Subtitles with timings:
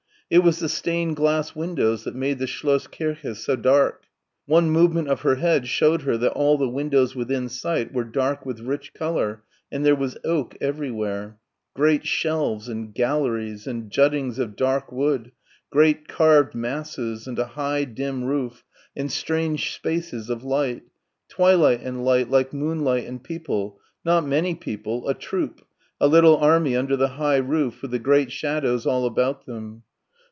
[0.33, 4.05] It was the stained glass windows that made the Schloss Kirche so dark.
[4.45, 8.45] One movement of her head showed her that all the windows within sight were dark
[8.45, 9.43] with rich colour,
[9.73, 11.37] and there was oak everywhere
[11.73, 15.33] great shelves and galleries and juttings of dark wood,
[15.69, 18.63] great carved masses and a high dim roof
[18.95, 20.83] and strange spaces of light;
[21.27, 25.59] twilight, and light like moonlight and people, not many people, a troop,
[25.99, 29.83] a little army under the high roof, with the great shadows all about them.